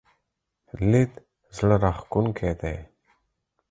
لید 0.89 1.13
زړه 1.57 1.75
راښکونکی 1.83 2.51
دی. 2.61 2.77